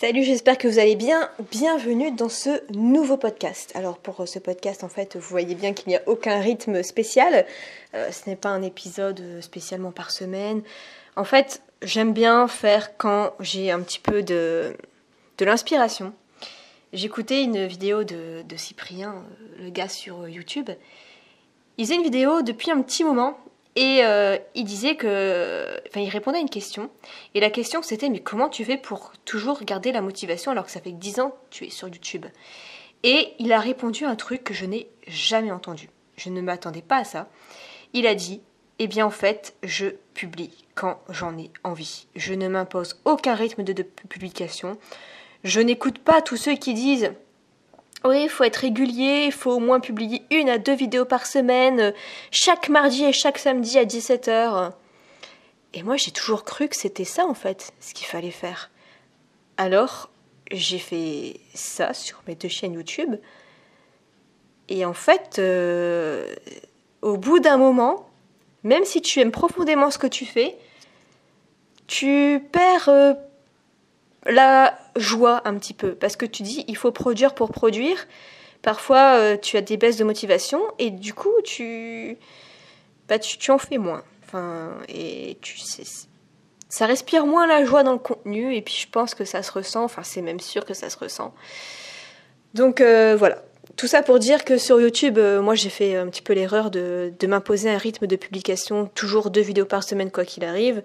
[0.00, 1.30] Salut, j'espère que vous allez bien.
[1.52, 3.70] Bienvenue dans ce nouveau podcast.
[3.76, 7.46] Alors pour ce podcast, en fait, vous voyez bien qu'il n'y a aucun rythme spécial.
[7.94, 10.62] Euh, ce n'est pas un épisode spécialement par semaine.
[11.14, 14.76] En fait, j'aime bien faire quand j'ai un petit peu de,
[15.38, 16.12] l'inspiration.
[16.92, 20.70] J'écoutais une vidéo de, de Cyprien, euh, le gars sur YouTube.
[21.78, 23.38] Il faisait une vidéo depuis un petit moment
[23.76, 25.80] et euh, il disait que.
[25.88, 26.90] Enfin, il répondait à une question.
[27.34, 30.70] Et la question c'était Mais comment tu fais pour toujours garder la motivation alors que
[30.70, 32.26] ça fait 10 ans que tu es sur YouTube?
[33.02, 35.90] Et il a répondu un truc que je n'ai jamais entendu.
[36.16, 37.28] Je ne m'attendais pas à ça.
[37.92, 38.40] Il a dit
[38.78, 42.06] Eh bien, en fait, je publie quand j'en ai envie.
[42.14, 44.78] Je ne m'impose aucun rythme de publication.
[45.42, 47.12] Je n'écoute pas tous ceux qui disent
[48.04, 51.26] oui, il faut être régulier, il faut au moins publier une à deux vidéos par
[51.26, 51.92] semaine, euh,
[52.30, 54.72] chaque mardi et chaque samedi à 17h.
[55.72, 58.70] Et moi, j'ai toujours cru que c'était ça, en fait, ce qu'il fallait faire.
[59.56, 60.10] Alors,
[60.50, 63.16] j'ai fait ça sur mes deux chaînes YouTube.
[64.68, 66.34] Et en fait, euh,
[67.02, 68.08] au bout d'un moment,
[68.62, 70.56] même si tu aimes profondément ce que tu fais,
[71.86, 73.14] tu perds euh,
[74.26, 78.06] la joie un petit peu parce que tu dis il faut produire pour produire.
[78.62, 82.16] Parfois euh, tu as des baisses de motivation et du coup tu
[83.08, 84.02] bah, tu, en fais moins.
[84.24, 85.84] Enfin et tu sais
[86.68, 89.52] ça respire moins la joie dans le contenu et puis je pense que ça se
[89.52, 89.84] ressent.
[89.84, 91.34] Enfin c'est même sûr que ça se ressent.
[92.54, 93.42] Donc euh, voilà.
[93.76, 96.70] Tout ça pour dire que sur YouTube, euh, moi j'ai fait un petit peu l'erreur
[96.70, 100.82] de, de m'imposer un rythme de publication, toujours deux vidéos par semaine quoi qu'il arrive.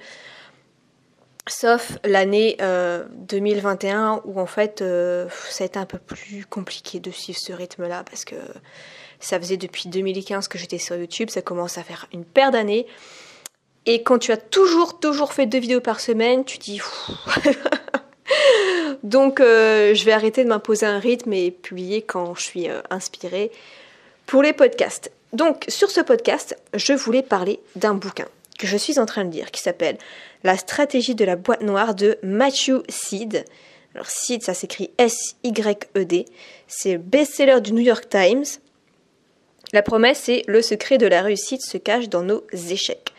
[1.47, 6.99] Sauf l'année 2021 euh, où en fait euh, ça a été un peu plus compliqué
[6.99, 8.35] de suivre ce rythme-là parce que
[9.19, 12.85] ça faisait depuis 2015 que j'étais sur YouTube, ça commence à faire une paire d'années.
[13.85, 16.81] Et quand tu as toujours, toujours fait deux vidéos par semaine, tu dis...
[19.03, 23.51] Donc euh, je vais arrêter de m'imposer un rythme et publier quand je suis inspirée
[24.27, 25.11] pour les podcasts.
[25.33, 28.27] Donc sur ce podcast, je voulais parler d'un bouquin
[28.59, 29.97] que je suis en train de lire qui s'appelle
[30.43, 33.45] La stratégie de la boîte noire de Matthew Seed.
[33.95, 36.25] Alors Seed, ça s'écrit S-Y-E-D.
[36.67, 38.45] C'est best-seller du New York Times.
[39.73, 43.13] La promesse est Le secret de la réussite se cache dans nos échecs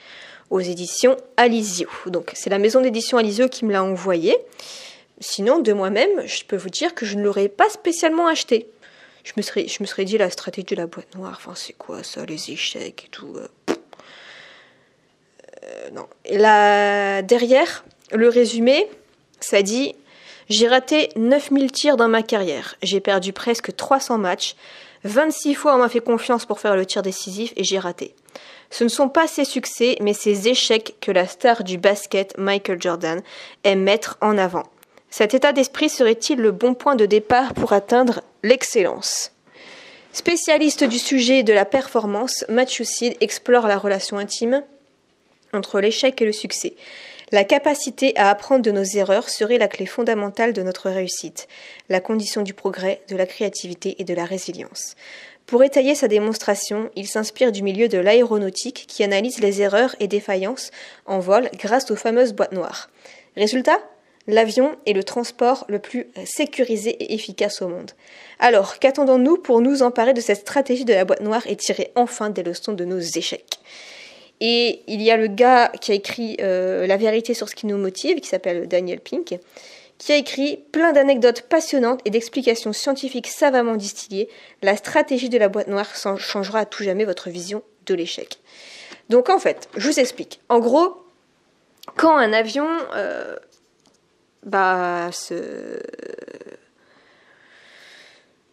[0.50, 1.88] aux éditions Alizio.
[2.06, 4.36] Donc c'est la maison d'édition Alizio qui me l'a envoyé.
[5.20, 8.68] Sinon, de moi-même, je peux vous dire que je ne l'aurais pas spécialement acheté.
[9.22, 11.74] Je me serais, je me serais dit la stratégie de la boîte noire, enfin c'est
[11.74, 13.34] quoi ça, les échecs et tout.
[13.36, 13.48] Euh,
[15.70, 16.06] euh, non.
[17.22, 18.88] Derrière, le résumé,
[19.40, 19.94] ça dit
[20.48, 22.76] J'ai raté 9000 tirs dans ma carrière.
[22.82, 24.56] J'ai perdu presque 300 matchs.
[25.04, 28.14] 26 fois on m'a fait confiance pour faire le tir décisif et j'ai raté.
[28.70, 32.80] Ce ne sont pas ces succès, mais ces échecs que la star du basket, Michael
[32.80, 33.22] Jordan,
[33.64, 34.64] aime mettre en avant.
[35.08, 39.32] Cet état d'esprit serait-il le bon point de départ pour atteindre l'excellence?
[40.12, 44.62] Spécialiste du sujet de la performance, Matthew Seed explore la relation intime
[45.52, 46.74] entre l'échec et le succès.
[47.32, 51.46] La capacité à apprendre de nos erreurs serait la clé fondamentale de notre réussite,
[51.88, 54.96] la condition du progrès, de la créativité et de la résilience.
[55.46, 60.08] Pour étayer sa démonstration, il s'inspire du milieu de l'aéronautique qui analyse les erreurs et
[60.08, 60.70] défaillances
[61.06, 62.90] en vol grâce aux fameuses boîtes noires.
[63.36, 63.78] Résultat?
[64.26, 67.92] L'avion est le transport le plus sécurisé et efficace au monde.
[68.38, 72.30] Alors, qu'attendons-nous pour nous emparer de cette stratégie de la boîte noire et tirer enfin
[72.30, 73.58] des leçons de nos échecs?
[74.40, 77.66] Et il y a le gars qui a écrit euh, La vérité sur ce qui
[77.66, 79.38] nous motive, qui s'appelle Daniel Pink,
[79.98, 84.30] qui a écrit plein d'anecdotes passionnantes et d'explications scientifiques savamment distillées.
[84.62, 88.38] La stratégie de la boîte noire changera à tout jamais votre vision de l'échec.
[89.10, 90.40] Donc en fait, je vous explique.
[90.48, 91.04] En gros,
[91.96, 93.36] quand un avion euh,
[94.44, 95.80] bah, se,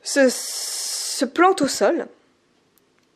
[0.04, 2.08] se, se plante au sol,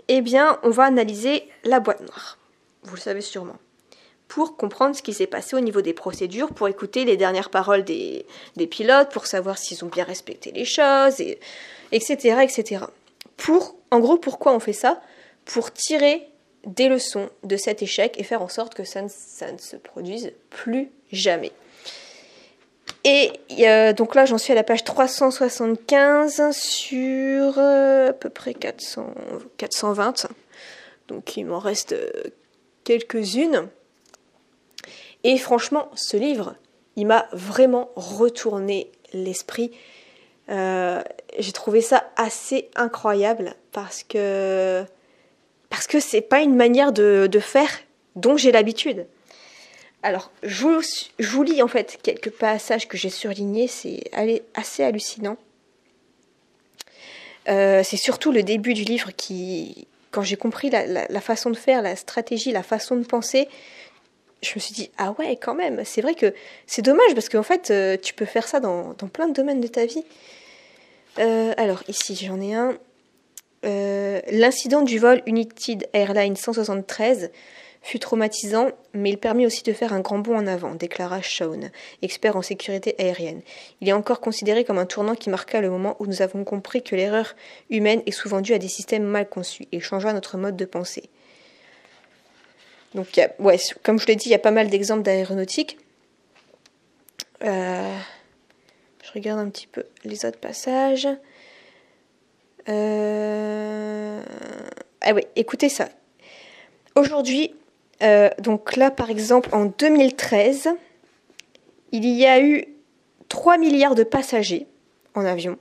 [0.07, 2.37] eh bien, on va analyser la boîte noire
[2.83, 3.57] vous le savez sûrement,
[4.27, 7.83] pour comprendre ce qui s'est passé au niveau des procédures, pour écouter les dernières paroles
[7.83, 8.25] des,
[8.69, 11.39] pilotes, pour savoir s'ils ont bien respecté les choses, et,
[11.91, 12.85] etc., etc.
[13.35, 15.01] Pour, en gros, pourquoi on fait ça?
[15.45, 16.27] Pour tirer
[16.65, 19.75] des leçons de cet échec et faire en sorte que ça ne, ça ne se
[19.75, 21.51] produise plus jamais.
[23.03, 23.31] Et
[23.97, 29.13] donc là, j'en suis à la page 375 sur euh, à peu près 400,
[29.57, 30.27] 420.
[31.07, 31.95] Donc il m'en reste
[32.83, 33.67] quelques-unes.
[35.23, 36.55] Et franchement, ce livre,
[36.95, 39.71] il m'a vraiment retourné l'esprit.
[40.49, 41.01] Euh,
[41.37, 44.83] j'ai trouvé ça assez incroyable parce que
[45.69, 47.69] parce que c'est pas une manière de, faire
[48.17, 49.07] dont j'ai l'habitude.
[50.03, 50.67] Alors, je
[51.19, 54.11] vous, lis en fait quelques passages que j'ai surlignés, c'est
[54.53, 55.37] assez hallucinant.
[57.47, 61.81] Euh, c'est surtout le début du livre qui, quand j'ai compris la, façon de faire,
[61.81, 63.47] la stratégie, la façon de penser,
[64.41, 66.33] je me suis dit, ah ouais, quand même, c'est vrai que
[66.67, 69.67] c'est dommage parce qu'en fait, euh, tu peux faire ça dans, plein de domaines de
[69.67, 70.03] ta vie.
[71.19, 72.77] Euh, alors, ici, j'en ai un.
[74.31, 77.29] L'incident du vol United Airlines 173
[77.81, 81.71] fut traumatisant, mais il permit aussi de faire un grand bond en avant, déclara Shawn,
[82.01, 83.41] expert en sécurité aérienne.
[83.81, 86.83] Il est encore considéré comme un tournant qui marqua le moment où nous avons compris
[86.83, 87.35] que l'erreur
[87.69, 91.09] humaine est souvent due à des systèmes mal conçus et changea notre mode de pensée.
[92.93, 95.77] Donc, ouais, comme je l'ai dit, il y a pas mal d'exemples d'aéronautique.
[97.43, 97.97] Euh,
[99.03, 101.07] je regarde un petit peu les autres passages.
[102.69, 104.21] Euh,
[105.01, 105.89] ah oui, écoutez ça.
[106.95, 107.55] Aujourd'hui,
[108.01, 110.69] euh, donc là, par exemple, en 2013,
[111.91, 112.65] il y a eu
[113.29, 114.67] 3 milliards de passagers
[115.15, 115.57] en avion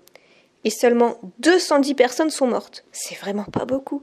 [0.64, 2.84] et seulement 210 personnes sont mortes.
[2.92, 4.02] C'est vraiment pas beaucoup.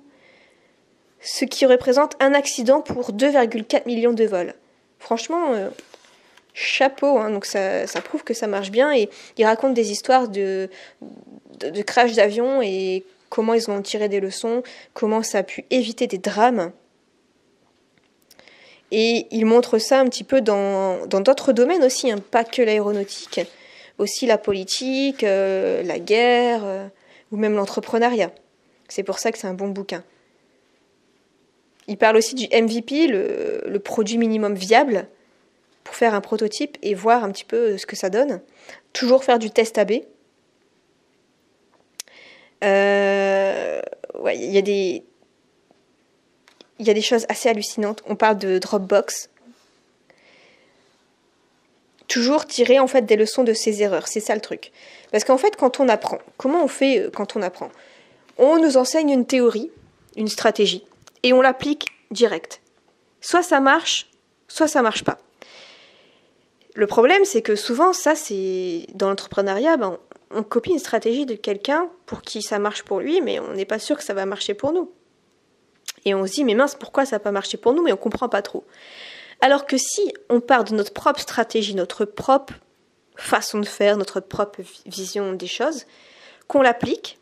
[1.19, 4.53] Ce qui représente un accident pour 2,4 millions de vols.
[4.99, 5.69] Franchement, euh,
[6.53, 7.17] chapeau.
[7.17, 7.29] Hein.
[7.29, 10.69] donc ça, prouve que ça marche bien et ils racontent des histoires de,
[11.85, 14.63] crash d'avion et comment ils ont tiré des leçons,
[14.93, 16.71] comment ça a pu éviter des drames.
[18.91, 23.41] Et il montre ça un petit peu dans d'autres domaines aussi, hein, pas que l'aéronautique,
[23.97, 26.87] aussi la politique, euh, la guerre, euh,
[27.31, 28.31] ou même l'entrepreneuriat.
[28.87, 30.03] C'est pour ça que c'est un bon bouquin.
[31.87, 35.07] Il parle aussi du MVP, le, produit minimum viable,
[35.83, 38.41] pour faire un prototype et voir un petit peu ce que ça donne.
[38.93, 39.93] Toujours faire du test AB.
[42.63, 43.81] Euh,
[44.33, 45.05] il y a des,
[46.79, 48.03] il y a des choses assez hallucinantes.
[48.07, 49.29] On parle de Dropbox.
[52.07, 54.71] Toujours tirer en fait des leçons de ses erreurs, c'est ça le truc.
[55.11, 57.69] Parce qu'en fait, quand on apprend, comment on fait euh, quand on apprend?
[58.37, 59.71] On nous enseigne une théorie,
[60.15, 60.85] une stratégie,
[61.23, 62.61] et on l'applique direct.
[63.19, 64.09] Soit ça marche,
[64.47, 65.17] soit ça marche pas.
[66.75, 69.97] Le problème, c'est que souvent, ça, c'est dans l'entrepreneuriat, ben,
[70.31, 73.65] on copie une stratégie de quelqu'un pour qui ça marche pour lui, mais on n'est
[73.65, 74.91] pas sûr que ça va marcher pour nous.
[76.07, 77.95] Et on se dit, mais mince, pourquoi ça n'a pas marché pour nous Mais on
[77.95, 78.63] ne comprend pas trop.
[79.41, 82.53] Alors que si on part de notre propre stratégie, notre propre
[83.17, 85.85] façon de faire, notre propre vision des choses,
[86.47, 87.19] qu'on l'applique,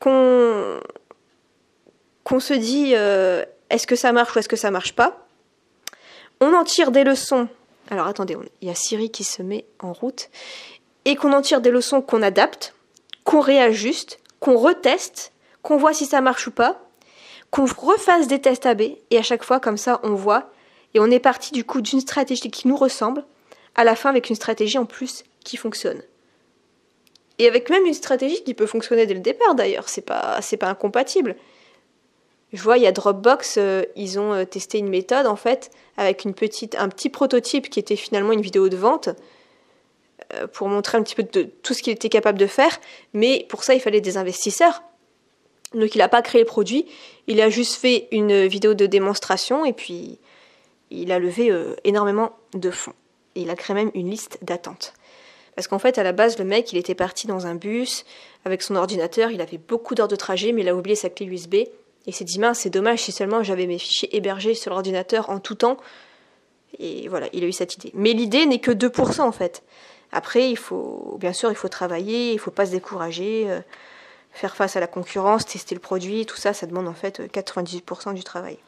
[0.00, 0.80] qu'on
[2.40, 5.24] se dit euh, est-ce que ça marche ou est-ce que ça marche pas,
[6.40, 7.46] on en tire des leçons.
[7.90, 10.30] Alors attendez, il y a Siri qui se met en route
[11.04, 12.74] et qu'on en tire des leçons qu'on adapte,
[13.22, 15.32] qu'on réajuste, qu'on reteste,
[15.62, 16.82] qu'on voit si ça marche ou pas,
[17.52, 20.50] qu'on refasse des tests AB et à chaque fois comme ça on voit
[20.94, 23.24] et on est parti du coup d'une stratégie qui nous ressemble
[23.76, 26.02] à la fin avec une stratégie en plus qui fonctionne.
[27.38, 30.68] Et avec même une stratégie qui peut fonctionner dès le départ d'ailleurs, c'est pas pas
[30.68, 31.36] incompatible.
[32.52, 35.70] Je vois il y a Dropbox, euh, ils ont euh, testé une méthode en fait
[35.96, 39.10] avec un petit prototype qui était finalement une vidéo de vente
[40.34, 42.78] euh, pour montrer un petit peu de tout ce qu'il était capable de faire,
[43.12, 44.82] mais pour ça il fallait des investisseurs
[45.74, 46.86] donc il n'a pas créé le produit,
[47.26, 50.18] il a juste fait une vidéo de démonstration et puis
[50.90, 52.94] il a levé euh, énormément de fonds.
[53.34, 54.92] Il a créé même une liste d'attente.
[55.54, 58.04] Parce qu'en fait, à la base, le mec, il était parti dans un bus
[58.44, 61.26] avec son ordinateur, il avait beaucoup d'heures de trajet, mais il a oublié sa clé
[61.26, 61.54] USB.
[61.54, 61.70] Et
[62.06, 65.38] il s'est dit, mince, c'est dommage si seulement j'avais mes fichiers hébergés sur l'ordinateur en
[65.38, 65.76] tout temps.
[66.78, 67.90] Et voilà, il a eu cette idée.
[67.94, 69.62] Mais l'idée n'est que 2% en fait.
[70.10, 73.44] Après, il faut, bien sûr, il faut travailler, il faut pas se décourager.
[73.48, 73.60] Euh,
[74.32, 78.14] faire face à la concurrence, tester le produit, tout ça, ça demande en fait 98%
[78.14, 78.58] du travail.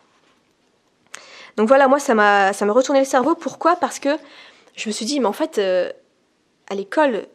[1.56, 3.34] Donc voilà, moi ça m'a ça m'a retourné le cerveau.
[3.34, 3.76] Pourquoi?
[3.76, 4.10] Parce que
[4.76, 5.92] je me suis dit, mais en fait, euh,
[6.68, 7.26] à l'école,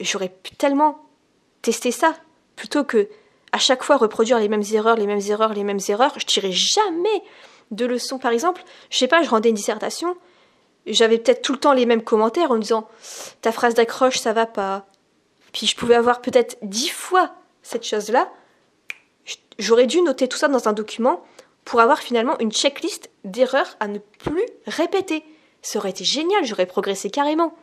[0.00, 1.04] j'aurais pu tellement
[1.62, 2.14] tester ça
[2.56, 3.08] plutôt que
[3.52, 6.12] à chaque fois reproduire les mêmes erreurs, les mêmes erreurs, les mêmes erreurs.
[6.18, 7.22] Je tirais jamais
[7.70, 8.18] de leçons.
[8.18, 10.16] Par exemple, je sais pas, je rendais une dissertation,
[10.86, 12.88] j'avais peut-être tout le temps les mêmes commentaires en me disant
[13.40, 14.86] ta phrase d'accroche ça va pas.
[15.52, 17.32] Puis je pouvais avoir peut-être dix fois
[17.64, 18.30] cette chose-là,
[19.58, 21.24] j'aurais dû noter tout ça dans un document
[21.64, 25.24] pour avoir finalement une checklist d'erreurs à ne plus répéter.
[25.62, 27.56] Ça aurait été génial, j'aurais progressé carrément.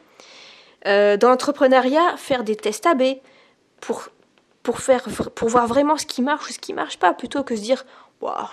[0.88, 3.04] Euh, dans l'entrepreneuriat, faire des tests AB
[3.80, 4.10] pour,
[4.64, 7.56] pour, faire, pour voir vraiment ce qui marche ou ce qui marche pas, plutôt que
[7.56, 7.86] se dire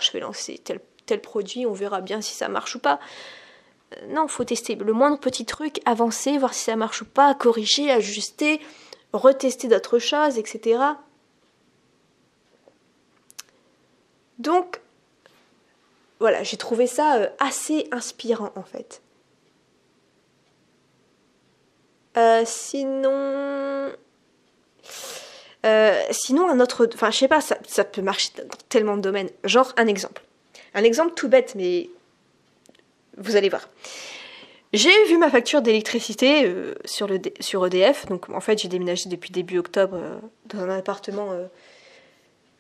[0.01, 2.99] je vais lancer tel, tel produit, on verra bien si ça marche ou pas.
[3.95, 7.35] Euh, non, faut tester le moindre petit truc, avancer, voir si ça marche ou pas,
[7.35, 8.61] corriger, ajuster,
[9.13, 10.81] retester d'autres choses, etc.
[14.39, 14.81] Donc,
[16.21, 19.03] voilà, j'ai trouvé ça assez inspirant en fait.
[22.45, 23.93] sinon,
[26.11, 29.31] sinon un autre, enfin je sais pas, ça, peut marcher dans tellement de domaines.
[29.45, 30.23] Genre un exemple,
[30.75, 31.89] un exemple tout bête, mais
[33.17, 33.69] vous allez voir.
[34.73, 37.09] J'ai vu ma facture d'électricité euh, sur,
[37.41, 38.07] sur EDF.
[38.07, 41.31] Donc en fait, j'ai déménagé depuis début octobre euh, dans un appartement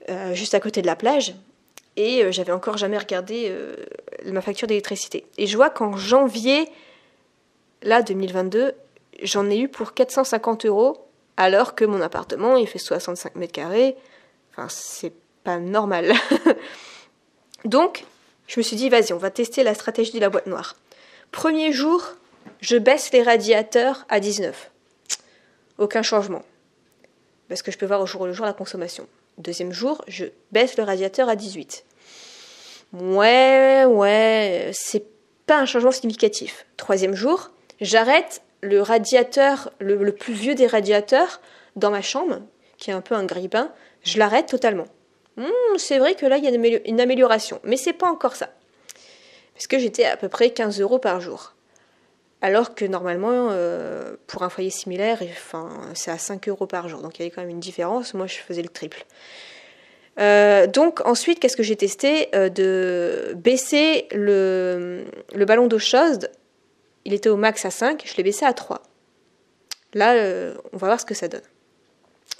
[0.08, 1.34] euh, juste à côté de la plage.
[2.00, 3.52] Et j'avais encore jamais regardé
[4.24, 5.26] ma facture d'électricité.
[5.36, 6.68] Et je vois qu'en janvier,
[7.82, 8.72] là, 2022,
[9.24, 13.96] j'en ai eu pour 450 euros, alors que mon appartement, il fait 65 mètres carrés.
[14.52, 15.12] Enfin, c'est
[15.42, 16.12] pas normal.
[17.64, 18.04] Donc,
[18.46, 20.76] je me suis dit, vas-y, on va tester la stratégie de la boîte noire.
[21.32, 22.02] Premier jour,
[22.60, 24.70] je baisse les radiateurs à 19.
[25.78, 26.42] Aucun changement.
[27.48, 29.06] Parce que je peux voir au jour le jour la consommation.
[29.38, 31.84] Deuxième jour, je baisse le radiateur à 18.
[32.92, 35.04] Ouais, ouais, c'est
[35.46, 36.66] pas un changement significatif.
[36.76, 41.40] Troisième jour, j'arrête le radiateur, le, plus vieux des radiateurs,
[41.76, 42.40] dans ma chambre,
[42.76, 44.86] qui est un peu un grille-pain, je l'arrête totalement.
[45.36, 48.48] Hmm, c'est vrai que là, il y a une amélioration, mais c'est pas encore ça
[49.58, 51.54] puisque j'étais à peu près 15 euros par jour.
[52.40, 55.18] Alors que normalement, euh, pour un foyer similaire,
[55.94, 57.02] c'est à 5 euros par jour.
[57.02, 58.14] Donc il y avait quand même une différence.
[58.14, 59.04] Moi, je faisais le triple.
[60.18, 66.30] Euh, donc ensuite, qu'est-ce que j'ai testé euh, De baisser le, le ballon d'eau chaude?
[67.04, 68.82] Il était au max à 5, je l'ai baissé à 3.
[69.94, 70.12] Là,
[70.72, 71.42] on va voir ce que ça donne.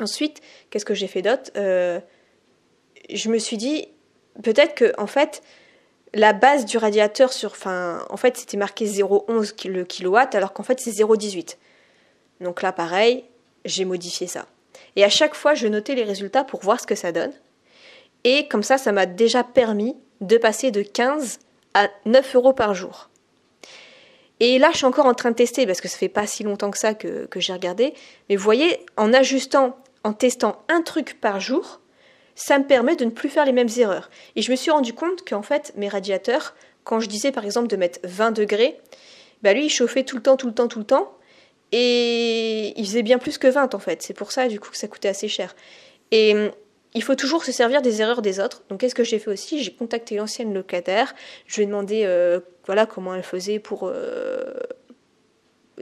[0.01, 1.51] Ensuite, qu'est-ce que j'ai fait d'autre?
[1.55, 2.03] Je
[3.31, 3.89] me suis dit,
[4.43, 5.43] peut-être que, en fait,
[6.15, 7.51] la base du radiateur sur.
[7.51, 11.57] Enfin, en fait, c'était marqué 0,11 le kilowatt, alors qu'en fait, c'est 0,18.
[12.41, 13.25] Donc là, pareil,
[13.65, 14.47] j'ai modifié ça.
[14.97, 17.33] Et à chaque fois, je notais les résultats pour voir ce que ça donne.
[18.25, 21.39] Et comme ça, ça m'a déjà permis de passer de 15
[21.75, 23.09] à 9 euros par jour.
[24.41, 26.45] Et là, je suis encore en train de tester parce que ça fait pas si
[26.45, 27.95] longtemps que ça que, j'ai regardé.
[28.29, 31.81] Mais vous voyez, en ajustant, en testant un truc par jour,
[32.35, 34.11] ça me permet de ne plus faire les mêmes erreurs.
[34.37, 37.67] Et je me suis rendu compte qu'en fait, mes radiateurs, quand je disais par exemple
[37.67, 38.79] de mettre 20 degrés,
[39.43, 41.13] bah lui, il chauffait tout le temps, tout le temps, tout le temps.
[41.73, 44.03] Et il faisait bien plus que 20 en fait.
[44.03, 45.55] C'est pour ça du coup que ça coûtait assez cher.
[46.13, 46.51] Et
[46.95, 48.63] il faut toujours se servir des erreurs des autres.
[48.69, 49.63] Donc qu'est-ce que j'ai fait aussi?
[49.63, 51.15] J'ai contacté l'ancienne locataire.
[51.47, 54.55] Je lui ai demandé euh, voilà comment elle faisait pour euh,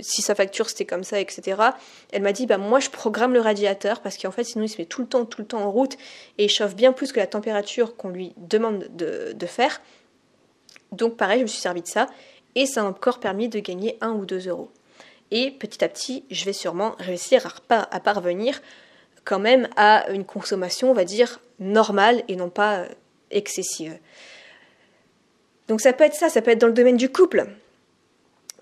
[0.01, 1.63] si sa facture c'était comme ça, etc.
[2.13, 4.79] Elle m'a dit, bah moi je programme le radiateur parce qu'en fait sinon il se
[4.79, 5.95] met tout le temps, tout le temps en route
[6.39, 9.81] et il chauffe bien plus que la température qu'on lui demande de, faire.
[10.93, 12.09] Donc pareil, je me suis servi de ça
[12.57, 14.71] et ça m'a encore permis de gagner 1 ou 2 euros.
[15.31, 18.61] Et petit à petit, je vais sûrement réussir à parvenir
[19.27, 22.87] quand même à une consommation, on va dire, normale et non pas euh,
[23.31, 23.99] excessive.
[25.69, 27.47] Donc ça peut être ça, ça peut être dans le domaine du couple.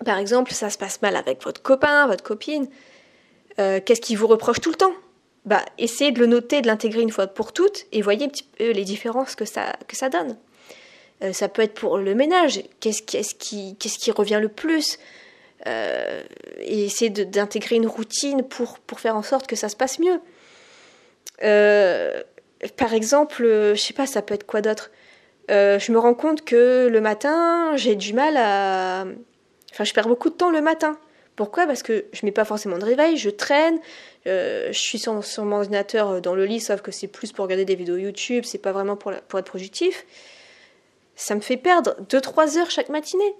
[0.03, 2.67] Par exemple, ça se passe mal avec votre copain, votre copine.
[3.59, 4.93] Euh, qu'est-ce qu'il vous reproche tout le temps?
[5.45, 8.43] Bah, essayez de le noter, de l'intégrer une fois pour toutes et voyez un petit
[8.43, 9.77] peu les différences que ça,
[10.11, 10.35] donne.
[11.23, 12.63] Euh, ça peut être pour le ménage.
[12.79, 13.03] Qu'est-ce,
[13.35, 14.97] qui, qui revient le plus?
[15.67, 16.23] Euh,
[16.59, 20.19] Et essayer d'intégrer une routine pour faire en sorte que ça se passe mieux.
[21.39, 24.91] Par exemple, je sais pas, ça peut être quoi d'autre
[25.49, 29.05] Je me rends compte que le matin, j'ai du mal à,
[29.75, 30.97] Enfin, je perds beaucoup de temps le matin.
[31.35, 31.67] Pourquoi?
[31.67, 33.77] Parce que je mets pas forcément de réveil, je traîne,
[34.25, 37.43] euh, je suis sur, mon ordinateur euh, dans le lit, sauf que c'est plus pour
[37.43, 40.05] regarder des vidéos YouTube, c'est pas vraiment pour, pour être productif.
[41.17, 43.35] Ça me fait perdre 2-3 heures chaque matinée.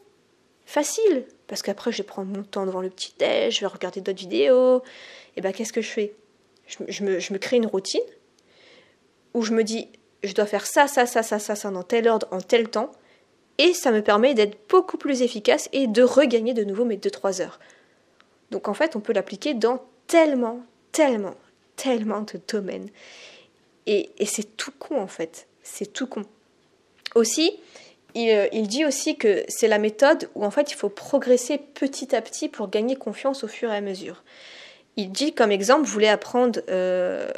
[0.66, 1.26] Facile.
[1.48, 4.20] Parce qu'après, je vais prendre mon temps devant le petit déj, je vais regarder d'autres
[4.20, 4.84] vidéos.
[5.38, 6.16] Et ben, qu'est-ce que je fais?
[6.68, 8.02] Je, me, crée une routine
[9.34, 9.90] où je me dis,
[10.24, 12.92] je dois faire ça, ça, ça, ça, ça, ça, dans tel ordre, en tel temps
[13.58, 17.42] et ça me permet d'être beaucoup plus efficace et de regagner de nouveau mes 2-3
[17.42, 17.60] heures.
[18.52, 21.36] Donc en fait, on peut l'appliquer dans tellement, tellement,
[21.76, 22.90] tellement de domaines.
[23.88, 26.24] Et, c'est tout con en fait, c'est tout con.
[27.14, 27.60] Aussi,
[28.14, 32.16] il, euh, dit aussi que c'est la méthode où en fait il faut progresser petit
[32.16, 34.24] à petit pour gagner confiance au fur et à mesure.
[34.98, 37.30] Il dit comme exemple, vous voulez apprendre euh,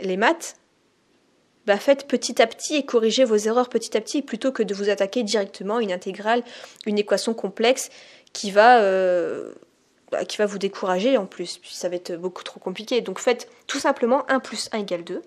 [0.00, 0.56] les maths,
[1.66, 4.72] bah, faites petit à petit et corrigez vos erreurs petit à petit plutôt que de
[4.72, 6.42] vous attaquer directement à une intégrale,
[6.86, 7.90] une équation complexe
[8.32, 9.52] qui va, euh,
[10.12, 13.00] bah, qui va vous décourager en plus, puis ça va être beaucoup trop compliqué.
[13.00, 15.22] Donc faites tout simplement 1 plus 1 égale 2.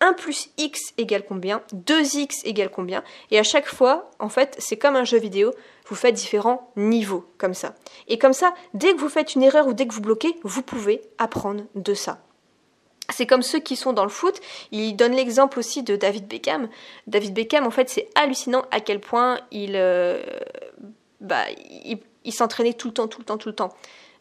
[0.00, 1.62] 1 plus x égale combien?
[1.74, 3.04] 2x égale combien?
[3.30, 5.52] Et à chaque fois, en fait, c'est comme un jeu vidéo,
[5.86, 7.74] vous faites différents niveaux, comme ça.
[8.08, 10.62] Et comme ça, dès que vous faites une erreur ou dès que vous bloquez, vous
[10.62, 12.22] pouvez apprendre de ça.
[13.12, 14.40] c'est comme ceux qui sont dans le foot.
[14.70, 16.68] Il donne l'exemple aussi de David Beckham.
[17.08, 20.22] David Beckham, en fait, c'est hallucinant à quel point il, euh,
[21.20, 21.44] bah,
[22.30, 23.74] s'entraînait tout le temps, tout le temps, tout le temps.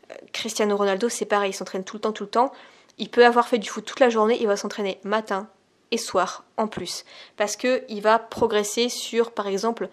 [0.10, 2.52] Euh, Cristiano Ronaldo, c'est pareil, il s'entraîne tout le temps, tout le temps.
[3.00, 5.50] Il peut avoir fait du foot toute la journée, il va s'entraîner matin
[5.92, 7.06] et soir en plus.
[7.38, 9.90] Parce qu'il va progresser sur, par exemple,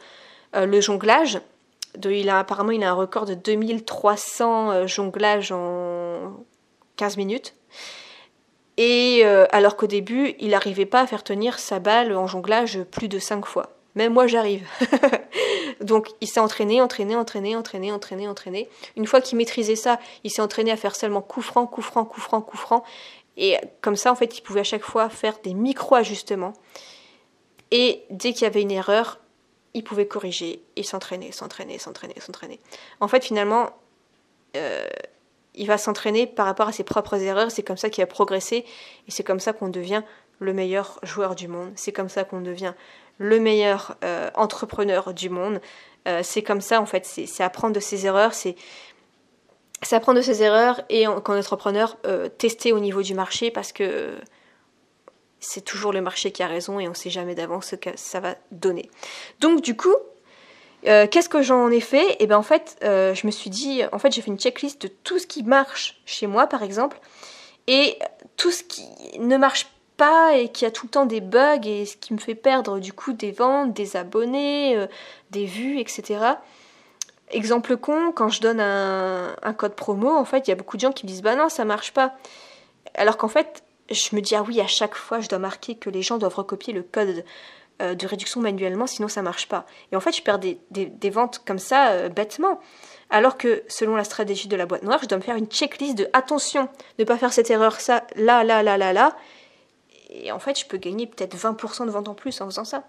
[0.54, 1.40] euh, le jonglage.
[2.04, 6.44] Il a, apparemment, il a un record de 2300 jonglages en
[6.96, 7.54] 15 minutes.
[8.76, 12.82] Et euh, alors qu'au début, il n'arrivait pas à faire tenir sa balle en jonglage
[12.84, 13.75] plus de 5 fois.
[13.96, 14.66] Même moi, j'arrive.
[15.80, 18.68] Donc, il s'est entraîné, entraîné, entraîné, entraîné, entraîné, entraîné.
[18.96, 22.04] Une fois qu'il maîtrisait ça, il s'est entraîné à faire seulement coup franc, coup franc,
[22.04, 22.84] coup franc, coup franc.
[23.36, 26.52] Et comme ça, en fait, il pouvait à chaque fois faire des micro-ajustements.
[27.70, 29.18] Et dès qu'il y avait une erreur,
[29.74, 32.60] il pouvait corriger et s'entraîner, s'entraîner, s'entraîner, s'entraîner.
[33.00, 33.70] En fait, finalement,
[34.56, 34.86] euh,
[35.54, 38.64] il va s'entraîner par rapport à ses propres erreurs, c'est comme ça qu'il va progresser
[39.08, 40.02] et c'est comme ça qu'on devient
[40.38, 42.74] le meilleur joueur du monde, c'est comme ça qu'on devient
[43.18, 45.60] le meilleur euh, entrepreneur du monde,
[46.06, 48.56] euh, c'est comme ça en fait, c'est apprendre de ses erreurs, c'est
[49.90, 53.72] apprendre de ses erreurs et en, qu'en entrepreneur, euh, tester au niveau du marché parce
[53.72, 54.14] que
[55.40, 57.90] c'est toujours le marché qui a raison et on ne sait jamais d'avance ce que
[57.96, 58.90] ça va donner.
[59.40, 59.94] Donc du coup,
[60.82, 62.12] qu'est-ce que j'en ai fait?
[62.12, 64.80] Et eh ben en fait, je me suis dit, en fait, j'ai fait une checklist
[64.82, 66.98] de tout ce qui marche chez moi, par exemple,
[67.66, 67.98] et
[68.36, 68.86] tout ce qui
[69.18, 69.75] ne marche pas
[70.34, 72.92] et qui a tout le temps des bugs et ce qui me fait perdre du
[72.92, 74.86] coup des ventes, des abonnés, euh,
[75.30, 76.20] des vues, etc.
[77.30, 80.76] Exemple con, quand je donne un, un, code promo, en fait, il y a beaucoup
[80.76, 82.16] de gens qui me disent bah non, ça marche pas.
[82.94, 85.90] Alors qu'en fait, je me dis ah oui, à chaque fois, je dois marquer que
[85.90, 87.24] les gens doivent recopier le code
[87.82, 89.66] euh, de réduction manuellement, sinon ça marche pas.
[89.92, 92.58] Et en fait, je perds des, ventes comme ça euh, bêtement.
[93.10, 95.96] Alors que selon la stratégie de la boîte noire, je dois me faire une checklist
[95.96, 99.16] de attention, ne pas faire cette erreur ça, là, là, là, là, là.
[100.10, 102.84] Et en fait, je peux gagner peut-être 20% de ventes en plus en faisant ça.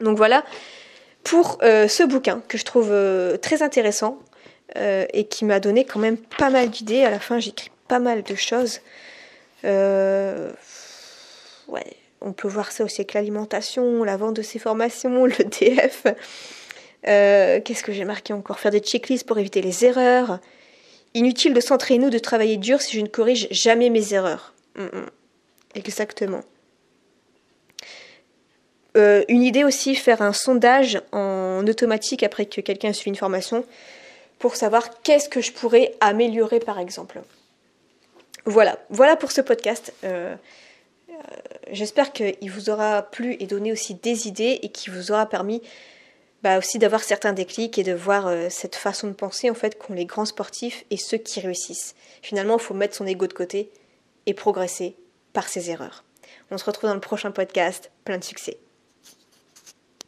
[0.00, 0.44] Donc voilà
[1.22, 2.92] pour euh, ce bouquin que je trouve
[3.40, 4.18] très intéressant
[4.74, 7.04] et qui m'a donné quand même pas mal d'idées.
[7.04, 8.80] À la fin, j'écris pas mal de choses.
[9.62, 9.70] ouais,
[12.22, 16.06] on peut voir ça aussi avec l'alimentation, la vente de ses formations, le DF.
[17.08, 18.58] Euh, qu'est-ce que j'ai marqué encore?
[18.58, 20.38] Faire des checklists pour éviter les erreurs.
[21.14, 24.54] Inutile de s'entraîner ou de travailler dur si je ne corrige jamais mes erreurs.
[24.76, 25.06] Mm, mm.
[25.74, 26.42] Exactement.
[28.96, 33.16] Euh, une idée aussi, faire un sondage en automatique après que quelqu'un a suivi une
[33.16, 33.64] formation
[34.38, 37.22] pour savoir qu'est-ce que je pourrais améliorer par exemple.
[38.44, 39.94] Voilà, voilà pour ce podcast.
[40.04, 40.34] Euh,
[41.70, 45.62] j'espère qu'il vous aura plu et donné aussi des idées et qu'il vous aura permis
[46.42, 49.78] bah, aussi d'avoir certains déclics et de voir euh, cette façon de penser en fait
[49.78, 51.94] qu'ont les grands sportifs et ceux qui réussissent.
[52.20, 53.70] Finalement, il faut mettre son ego de côté
[54.26, 54.96] et progresser
[55.32, 56.04] par ses erreurs.
[56.50, 57.90] On se retrouve dans le prochain podcast.
[58.04, 58.61] Plein de succès.